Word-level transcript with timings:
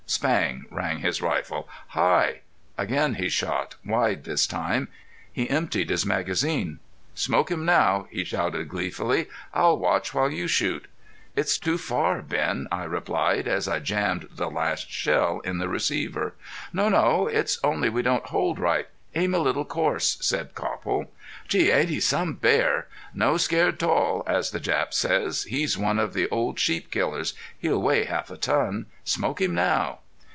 Spang 0.11 0.65
rang 0.69 0.97
his 0.99 1.21
rifle. 1.21 1.69
"High!" 1.87 2.41
Again 2.77 3.13
he 3.13 3.29
shot, 3.29 3.75
wide 3.85 4.25
this 4.25 4.45
time. 4.45 4.89
He 5.31 5.49
emptied 5.49 5.89
his 5.89 6.05
magazine. 6.05 6.79
"Smoke 7.15 7.49
him 7.49 7.63
now!" 7.63 8.07
he 8.11 8.25
shouted, 8.25 8.67
gleefully. 8.67 9.27
"I'll 9.53 9.77
watch 9.77 10.13
while 10.13 10.29
you 10.29 10.47
shoot." 10.49 10.87
"It's 11.37 11.57
too 11.57 11.77
far, 11.77 12.21
Ben," 12.21 12.67
I 12.73 12.83
replied, 12.83 13.47
as 13.47 13.69
I 13.69 13.79
jammed 13.79 14.27
the 14.35 14.49
last 14.49 14.89
shell 14.91 15.39
in 15.45 15.59
the 15.59 15.69
receiver. 15.69 16.35
"No 16.73 16.89
no. 16.89 17.27
It's 17.27 17.57
only 17.63 17.87
we 17.87 18.01
don't 18.01 18.25
hold 18.25 18.59
right. 18.59 18.89
Aim 19.15 19.33
a 19.33 19.39
little 19.39 19.65
coarse," 19.65 20.17
said 20.21 20.55
Copple. 20.55 21.09
"Gee, 21.47 21.71
ain't 21.71 21.89
he 21.89 21.99
some 21.99 22.33
bear! 22.33 22.87
'No 23.13 23.37
scared 23.37 23.79
tall' 23.79 24.23
as 24.27 24.51
the 24.51 24.59
Jap 24.59 24.93
says.... 24.93 25.43
He's 25.43 25.77
one 25.77 25.99
of 25.99 26.13
the 26.13 26.29
old 26.29 26.59
sheep 26.59 26.91
killers. 26.91 27.33
He'll 27.57 27.81
weigh 27.81 28.03
half 28.05 28.29
a 28.29 28.37
ton. 28.37 28.85
Smoke 29.03 29.41
him 29.41 29.55
now!" 29.55 29.97